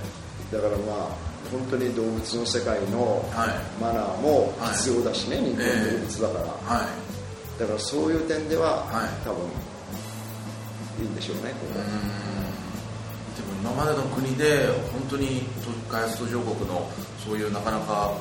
[0.53, 3.49] だからまあ本当に動物の世界のえはい。
[3.81, 6.33] マナーも必要だしね、人間動物だか
[6.69, 7.59] ら、はい。
[7.59, 9.27] だからそういう点では、はい。
[9.27, 9.43] 多分
[11.01, 12.28] いいんでしょうねこれ
[13.71, 15.43] 今までの国で本当に
[15.89, 16.89] 開発途上国の
[17.23, 18.13] そういうなかなか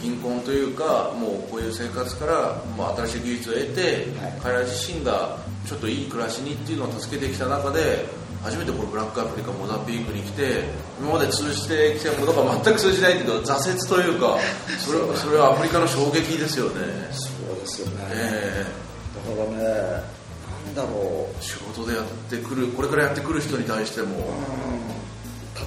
[0.00, 3.82] 貧困というかもうこういう生活からもう新しい技術を得て、
[4.20, 4.40] はい。
[4.40, 5.36] 彼ら自身が
[5.66, 8.06] ちょっといい暮らしにっていうのを助けてきた中で
[8.42, 10.62] 初めてこれブラックアフリカモザンビークに来て
[11.00, 14.38] 今まで通じてきたことが全く通じないけど挫折というか
[14.78, 17.10] それそれはアフリカの衝撃ですよね。
[17.12, 18.66] そうですよね、え。
[19.26, 20.17] だからね
[20.74, 21.36] なんだろう。
[21.38, 24.16] え仕事でやってくるこれからやってくる人に対しても。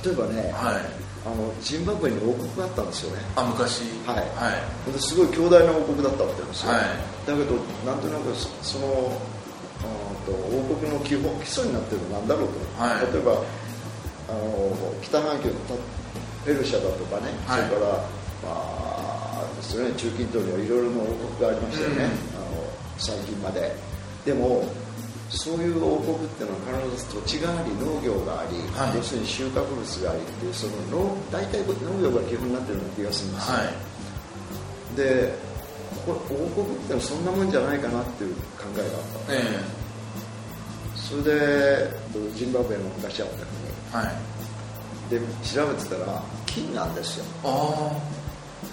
[0.04, 1.02] 例えばね、はい。
[1.24, 3.22] あのジンバブエに王国があったんですよね。
[3.36, 3.82] あ昔。
[4.06, 4.18] はい。
[4.34, 4.58] は
[4.90, 4.92] い。
[4.92, 6.82] ですごい強大な王国だったわけですよ、はい。
[7.28, 13.14] だけどなんとなくそそのうんと王国の基本基礎になってるのは何だろうと、はい。
[13.14, 13.38] 例えば
[14.30, 15.76] あの北半球のた
[16.46, 17.70] ペルシャだとかね、はい。
[17.70, 17.92] それから、
[18.42, 22.66] まあですね、中近東にはいろいろな王国がありましたよね、あの
[22.98, 23.76] 最近まで
[24.26, 24.64] でも
[25.30, 28.98] そういう王国っていうのは必ず土地があり農業があり、はい。
[28.98, 34.98] 要するに収穫物がありっていうその農大体農業が基本になってるような気がするんですよ、はい。
[34.98, 35.34] で
[36.06, 38.42] これ王国ってのはそんなもんじゃないかなっていう考
[38.76, 38.92] えがあっ
[39.28, 39.34] た。
[39.34, 39.82] え
[40.96, 41.90] それで
[42.36, 43.28] ジンバブエの昔あっ
[43.92, 44.16] たえはい。
[45.10, 47.26] 国で調べてたら金なんですよ。
[47.44, 47.92] あ。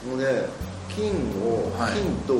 [0.07, 0.45] ので
[0.89, 1.11] 金
[1.43, 1.93] を、はい。
[1.95, 2.35] 金と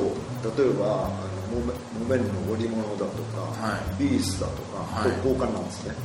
[0.63, 1.09] 例えば
[1.49, 5.17] 木綿の織物だとか、はビーズだとか、はい。
[5.17, 5.95] 交換なんですね。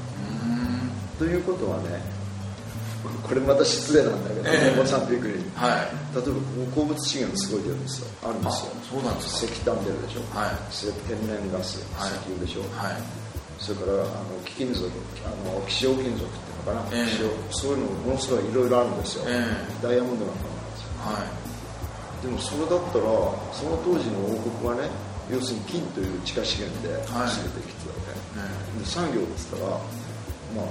[1.19, 2.03] ということはね
[3.23, 4.77] これまた失礼なんだけど、ええ。
[4.77, 5.45] モザンビークに。
[5.55, 6.17] はい。
[6.17, 6.41] 例えば
[6.75, 8.09] 鉱物資源すごい出るんですよ。
[8.25, 8.73] あるんですよ。
[8.91, 10.57] そうなんです石炭出るでしょ、はい。
[11.05, 12.17] 天然ガス、はい。
[12.17, 12.97] 石油でしょ、はい。
[13.61, 14.89] それからあの貴金属
[15.25, 17.07] あの希少金属っていうのかな、ええ。
[17.13, 19.45] 希少そういうのものすごいいろいろあるんですよ、え。
[19.83, 20.97] ダイヤモンドなんかもあるんですよ。
[21.05, 21.45] はい。
[22.25, 23.05] でもそれだったら
[23.53, 24.89] その当時の王国はね
[25.31, 27.33] 要するに金という地下資源ではい。
[27.33, 28.13] 全て生きてたわけ、
[28.77, 30.67] えで産業っつったらまあ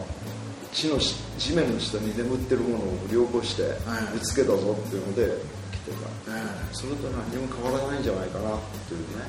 [0.72, 4.14] 地のし地面の下に眠ってるものを良好してはい。
[4.14, 5.38] 見つけたぞっていうので
[5.72, 9.26] 来てた、えそれと何も変わらないんじゃないかなっていうね。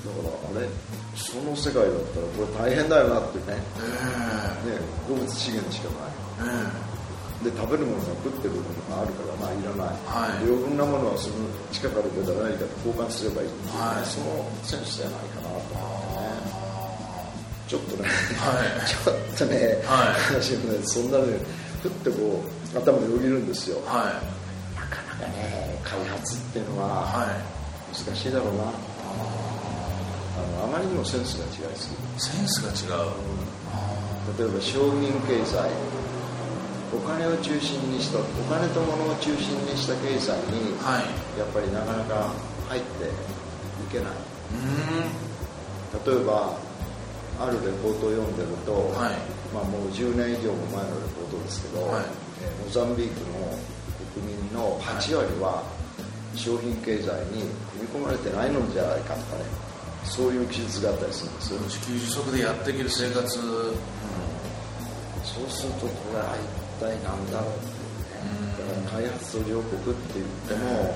[0.00, 0.68] だからあれ？
[1.14, 3.58] その世界だったらこれ大変だよなってね。
[4.66, 4.70] え。
[4.70, 5.88] ね動物資源しか
[6.40, 6.48] ない。
[6.48, 6.89] ええ
[7.40, 10.44] で食べるものが食ってるものがあるからまあいらない、はい。
[10.44, 13.48] 余分なものはその地下から出た何かと交換すればいい。
[13.48, 14.04] いはい。
[14.04, 16.60] そのセンスじゃないかなと思ってね。
[17.64, 18.04] ちょっとね、
[18.36, 18.84] はい。
[18.84, 19.56] ちょっとね、
[19.88, 20.20] はい。
[20.36, 21.40] 話もねそんなね
[21.80, 23.80] ふってこう頭によぎるんですよ。
[23.88, 24.76] はい。
[24.76, 27.96] なかなかね開発っていうのははい。
[27.96, 28.68] 難しいだろうな。
[28.68, 28.68] あ
[30.60, 32.02] のあまりにもセンスが違いすぎる。
[32.20, 33.08] センスが違う。
[34.38, 35.56] 例えば商品経済
[36.92, 41.04] お金を中心にしたお金と物を中心にした経済にはい。
[41.38, 42.32] やっぱりなかなか
[42.68, 43.10] 入ってい
[43.90, 44.12] けない。
[46.06, 46.56] 例えば
[47.38, 49.12] あるレポートを読んでると、はい。
[49.54, 52.04] まあ、もう10年以上も前のレポートですけど、はい。
[52.42, 53.26] えーモザンビークの
[54.14, 55.62] 国民の8割は
[56.34, 57.42] 商品経済に
[57.74, 59.44] 組み込まれてないのじゃないかとかね
[60.04, 61.52] そういう記述があったりするんです。
[61.54, 63.40] よ自給自足でやっていける生活、そ
[65.44, 66.40] うするとこれは一
[66.80, 67.80] 体何だろう
[68.58, 70.94] だから開発途上国って言っても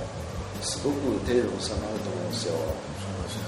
[0.62, 2.54] すごく程度が差があると思うんですよ。
[2.54, 3.44] そうですね。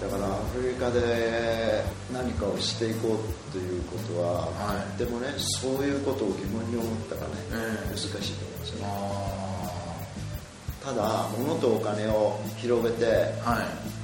[0.00, 4.98] だからアフリカで何かをしていこうということは、はい。
[4.98, 7.90] でもねそういうことを疑問に思ったらね、ええ。
[7.90, 8.84] 難しいと思うんですよね。
[8.86, 9.40] あ
[10.82, 13.34] ただ物とお金を広げて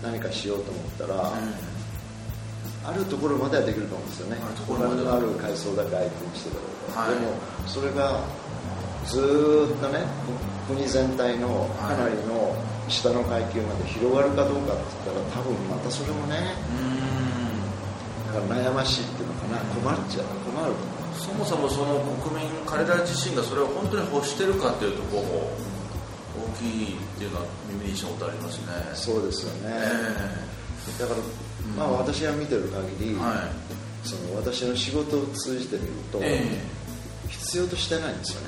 [0.02, 1.32] 何かしようと思ったら、
[1.72, 1.75] え
[2.86, 4.38] あるところまではできると思うんですよね。
[4.40, 6.62] あるとおころまでは金のある階層だけ相手にしてたこ
[6.94, 7.18] と、はい。
[7.18, 7.34] でも
[7.66, 8.22] それが
[9.06, 10.06] ずーっとね
[10.68, 12.54] 国全体のかなりの
[12.88, 16.54] 下の階級まで広がるかどうかって言ったら多分またそれもね
[18.30, 18.46] うーん。
[18.48, 19.58] だから悩ましいっていうのかな。
[19.74, 20.26] 困っちゃう。
[20.46, 20.72] 困る。
[21.16, 25.50] そもそもその国民彼ら自身がそれを本当に欲してるかっていうところも
[26.54, 28.66] 大きいっていうのは耳にしたことありますね。
[28.94, 31.00] そうですよね、え。
[31.00, 31.20] だから、
[31.76, 33.50] まあ私が見てる限り、えは
[34.04, 34.06] い。
[34.06, 36.60] その私の仕事を通じてみると、え
[37.28, 38.46] 必要としてないんですよね。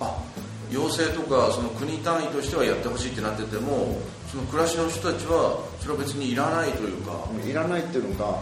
[0.00, 0.22] あ
[0.70, 3.98] 要請とかその国単位としてはやってほしいってなってても
[4.30, 7.26] その暮らしの人たちはそれは別にいらないというか。
[7.44, 8.38] いらないっていうのが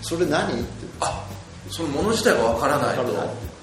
[0.00, 0.62] それ何って
[1.00, 1.26] あ
[1.68, 3.54] そのもの自体がわからないと。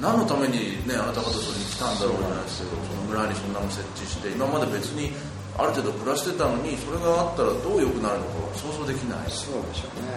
[0.00, 5.12] 何のためにねあなた方それに来たんだろうじゃないですけどその村にそんなの設置して今まで別に
[5.58, 9.30] ある程度暮らしてたのにそれがあったらどう良くなるのか想像できない。
[9.30, 10.08] そうでしょうね。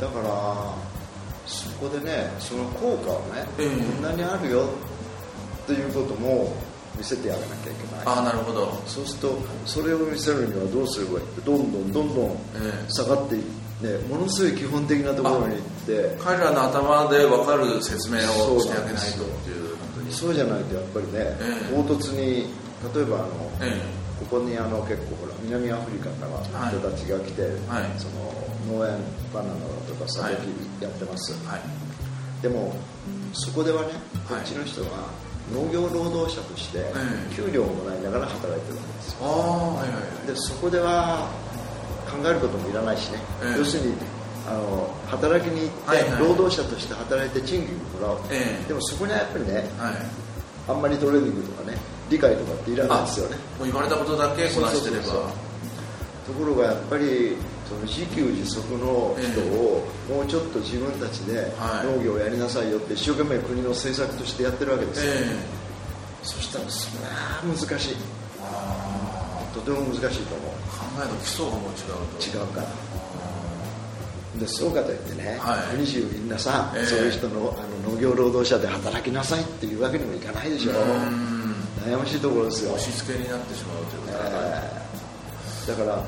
[0.00, 0.74] だから
[1.46, 3.68] そこでねその効果をね、ええ。
[3.68, 4.68] こんなにあるよ
[5.64, 6.54] っていうことも
[6.96, 8.06] 見せてやらなきゃいけない。
[8.06, 8.72] ああなるほど。
[8.86, 11.24] そうするとそれを見せるにはどうすればいい？
[11.24, 12.36] ってどんどんどんどんえ
[12.86, 12.90] え。
[12.90, 13.42] 下がっていっ
[13.82, 16.16] て、ものすごい基本的なところに行って。
[16.22, 19.52] 彼らの頭で分かる説明をしてあげないとってい
[20.08, 21.36] うそうじゃないとやっぱりね、え
[21.72, 21.74] え。
[21.74, 22.48] 唐突に
[22.94, 23.26] 例えばあの、
[23.62, 23.80] え
[24.18, 27.52] ここにあの結構ほら南アフリカから人たちが来て、はい。
[27.98, 28.98] その農園
[29.32, 30.32] バナナだとかサはい。
[30.80, 31.60] やってます、えはい。
[32.42, 32.74] でも
[33.32, 33.88] そこではね
[34.28, 34.42] こはい。
[34.42, 35.10] っちの人は
[35.52, 36.92] 農業労働者としてえ
[37.30, 37.34] え。
[37.34, 39.18] 給料をもらいながら働いてるわけですよ。
[39.22, 40.26] ああはいはいはい。
[40.26, 41.30] でそこでは
[42.10, 43.58] 考えることもいらないしね、ええ。
[43.58, 43.94] 要するに
[44.48, 48.68] あの働きに行って、労働者として働いて賃金をもらう、ええ。
[48.68, 49.94] でもそこにはやっぱりねはい。
[50.68, 51.76] あんまりトレーニングとかね
[52.10, 53.36] 理解とかっていらないですよね。
[53.58, 55.46] もう言われたことだけこなしてれば。
[56.26, 57.36] ところがやっぱり
[57.68, 61.86] その自給自足の人をもうちょっと自分たちではい。
[61.86, 65.36] 農業をやりなさいよって一生懸命国の政策としてやってるわけですよ、え
[66.22, 67.96] そしたらそれは難しい。
[69.54, 70.50] とても難しいと思う。
[70.68, 72.38] あ考えの基礎がもう違うと。
[72.38, 72.66] 違うから。
[74.40, 75.76] でそうかといってね、はい。
[75.76, 76.84] 国中みんなさ、ええ。
[76.84, 80.74] そういう人のあの農業労働者で働きなさいっていうわけにもいかないでしょう。
[80.74, 81.35] ん
[81.86, 82.74] 悩ましいところですよ。
[82.74, 84.82] 押し付けになってしまうということがえ。
[85.64, 86.02] ーだから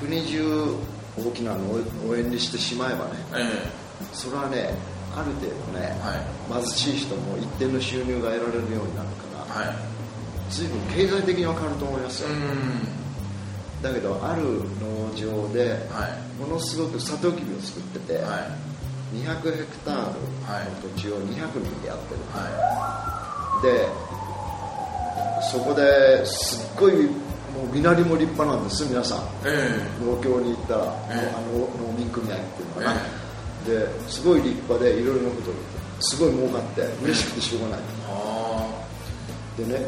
[0.00, 0.74] 国中
[1.18, 3.68] 大きな農園にしてしまえばねえ
[4.12, 4.74] それはね
[5.16, 6.14] ある程度ね、は
[6.60, 9.76] 貧しい人も一定の収入が得られるようになるから、はい。
[10.50, 13.82] 随分経済的には変わると思いますよ、うん。
[13.82, 14.42] だけどある
[14.78, 16.40] 農場ではい。
[16.40, 18.38] ものすごくサトウキビを作ってて、は
[19.12, 19.16] い。
[19.16, 23.88] 200ヘクタールの土地を200人でやってる、はで
[25.42, 29.18] そこですっごいもう身なりも立派なんです皆さん。
[29.18, 29.80] いえ。
[30.04, 31.34] 農協に行ったら、ええ。
[31.34, 33.00] あの農民組合っていうのかな、
[33.66, 35.50] ですごい立派でいろいろなこと
[36.00, 37.80] すごい儲かって嬉しくてしょうがない。
[37.80, 38.84] えあ
[39.58, 39.86] でね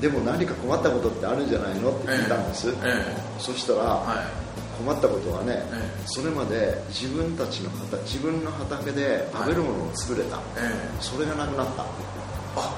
[0.00, 1.90] でも何か困ったことってあるんじゃないの？
[1.90, 3.16] ってあ聞いたんです、ええ。
[3.38, 4.42] そしたら、はい。
[4.82, 6.02] 困ったことはね、ええ。
[6.06, 10.72] それまで自分たちの畑自分の畑で食べるものを作れた、ええ。
[11.00, 11.82] それがなくなった。
[12.56, 12.74] あ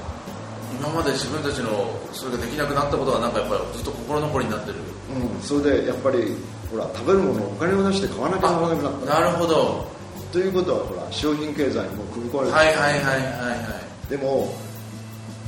[0.79, 4.75] 今まで自分たちのそれができなくなったことがなんかやっぱりずっと心残りになってる？
[5.15, 6.35] うん、それでやっぱり
[6.71, 9.19] ほら食べるものをお金を出して買わなきゃならなくなった。
[9.19, 9.87] なるほど。
[10.31, 12.57] ということはほら商品経済にも組み込まれてる。
[12.57, 14.09] はいはいはいはいはい。
[14.09, 14.53] でも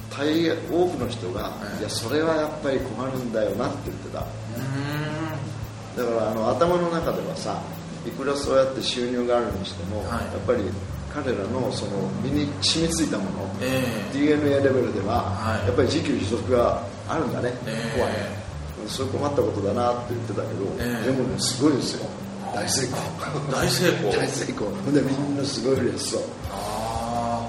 [0.10, 1.80] 大多くの人が、はい。
[1.80, 4.20] いやそれはやっぱり困るんだよなって言ってた。
[4.22, 6.10] うーん。
[6.10, 7.62] だからあの頭の中ではさ
[8.06, 10.10] いくらそうやって収入があるにしても、はい。
[10.10, 10.64] やっぱり
[11.14, 11.92] 彼らのその
[12.24, 13.30] 身に染みついたもの、
[13.62, 14.14] ええ。
[14.14, 15.68] DNA レベルでは、はい。
[15.68, 17.92] やっぱり自給自足があるんだね、ええ。
[17.92, 18.48] ここはね。
[18.88, 21.06] そういう困ったことだなって言ってたけど、ええ。
[21.06, 22.08] でもねすごいですよ。
[22.54, 22.98] 大成功。
[23.52, 24.12] 大成功。
[24.16, 24.70] 大成功。
[24.70, 26.22] ほんでみんなすごい嬉しそう。
[26.52, 27.48] あ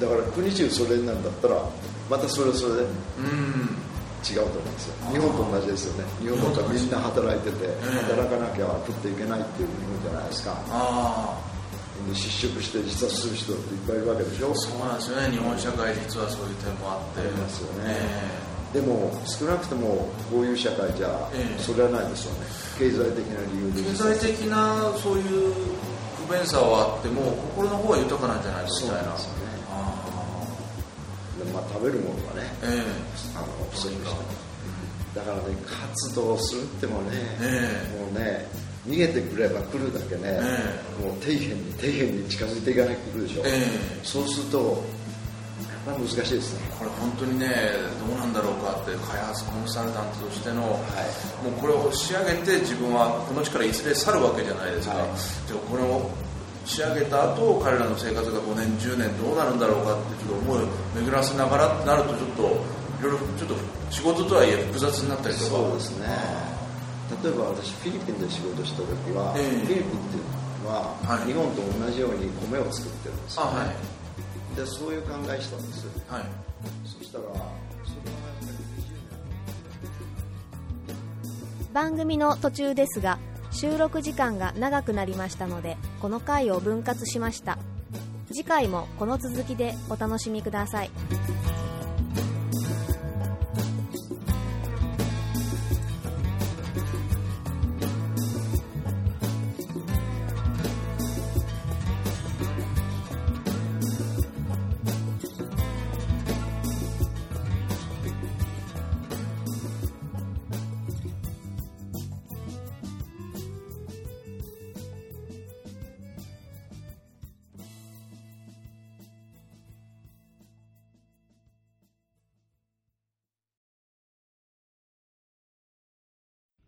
[0.00, 1.56] だから国中それなんだったら
[2.10, 2.84] またそれはそれであ
[3.18, 3.78] うん。
[4.24, 4.94] 違うと思うんですよ。
[5.12, 6.04] 日本と同じですよね。
[6.20, 8.12] 日本とかみんな働いててええ。
[8.12, 10.56] 働かなきゃ食っていけないっていう日本じゃないですか
[12.14, 14.50] 失職して自殺する人っていっぱいいるわけでしょ？
[14.52, 15.30] あそうなんですよね。
[15.30, 17.20] 日本社会実はそういう点もあって。
[17.20, 17.94] ありますよね。
[17.94, 21.62] えでも少なくともこういう社会じゃ、ええ。
[21.62, 22.46] それはないですよね。
[22.78, 25.54] 経済的な理由で経済的なそういう
[26.26, 27.22] 不便さはあっても
[27.54, 29.12] 心の方は豊かなんじゃないかみたいな。
[29.14, 29.44] ですよね
[31.52, 32.82] まあ、食べるものはねーえ。
[33.36, 34.04] あの不足して。
[34.04, 34.16] ます
[35.14, 37.96] だからね活動するってもね、え。
[38.00, 38.48] もうね
[38.86, 44.04] 逃げてくれば来るだけね、えもう底辺に底辺に近づいていかなきゃ来るでしょ、ええ。
[44.04, 44.84] そうすると
[45.86, 46.60] やっぱり難しいですね。
[46.78, 47.48] これ本当にね
[48.08, 50.78] どうなんだろうかって開発コンサルタントとしての、は
[51.40, 51.48] い。
[51.48, 55.08] もうこれを仕上げて自分はこの地からいずれ去るわけじゃないですか、はい。
[55.48, 56.10] じゃあこれを
[56.66, 62.42] 仕上げた後彼らの生活が5年10年どうなるんだろうかってちょっと思いを巡らせながらってなるとちょっと
[63.00, 63.54] いろいろちょっと
[63.90, 65.50] 仕事とはいえ複雑になったりとか。
[65.50, 66.53] そうですね
[67.24, 69.48] 例えば私フィリピンで仕事した時は、ええ。
[69.48, 71.26] フィリピンっていうのは、はい。
[71.26, 73.36] 日本と同じように米を作ってるんです。
[73.36, 74.56] よ、あはい。
[74.56, 75.86] でそういう考えしたんです。
[76.06, 76.22] はい。
[76.84, 78.52] そしたらそれはやっぱり
[78.82, 78.92] 20
[80.86, 83.18] 年番組の途中ですが
[83.50, 87.58] 収録時間が長くなりましたのでこの回を分割しました。
[88.34, 90.90] 次回もこの続きでお楽しみください